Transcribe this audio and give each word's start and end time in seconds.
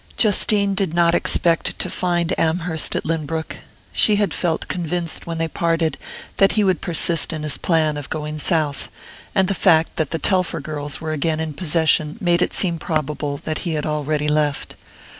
Justine 0.17 0.73
did 0.73 0.95
not 0.95 1.13
expect 1.13 1.77
to 1.77 1.87
find 1.87 2.33
Amherst 2.39 2.95
at 2.95 3.03
Lynbrook. 3.05 3.57
She 3.93 4.15
had 4.15 4.33
felt 4.33 4.67
convinced, 4.67 5.27
when 5.27 5.37
they 5.37 5.47
parted, 5.47 5.95
that 6.37 6.53
he 6.53 6.63
would 6.63 6.81
persist 6.81 7.31
in 7.31 7.43
his 7.43 7.59
plan 7.59 7.97
of 7.97 8.09
going 8.09 8.39
south; 8.39 8.89
and 9.35 9.47
the 9.47 9.53
fact 9.53 9.97
that 9.97 10.09
the 10.09 10.17
Telfer 10.17 10.59
girls 10.59 11.01
were 11.01 11.11
again 11.13 11.39
in 11.39 11.53
possession 11.53 12.17
made 12.19 12.41
it 12.41 12.51
seem 12.55 12.79
probable 12.79 13.37
that 13.43 13.59
he 13.59 13.73
had 13.73 13.85
already 13.85 14.27
left. 14.27 14.75